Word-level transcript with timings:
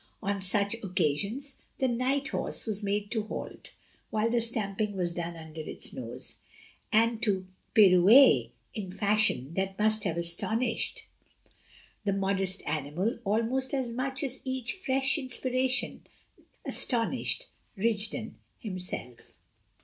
On 0.23 0.41
such 0.41 0.73
occasions 0.83 1.59
the 1.77 1.87
night 1.87 2.29
horse 2.29 2.65
was 2.65 2.81
made 2.81 3.11
to 3.11 3.21
halt 3.25 3.75
(while 4.09 4.31
the 4.31 4.41
stamping 4.41 4.97
was 4.97 5.13
done 5.13 5.35
under 5.35 5.61
its 5.61 5.93
nose) 5.93 6.37
and 6.91 7.21
to 7.21 7.45
pirouette 7.75 8.49
in 8.73 8.91
fashion 8.91 9.53
that 9.53 9.77
must 9.77 10.03
have 10.05 10.17
astonished 10.17 11.03
the 12.03 12.13
modest 12.13 12.63
animal 12.65 13.19
almost 13.25 13.75
as 13.75 13.91
much 13.91 14.23
as 14.23 14.41
each 14.43 14.73
fresh 14.73 15.19
inspiration 15.19 16.07
astonished 16.65 17.49
Rigden 17.77 18.37
himself. 18.57 19.35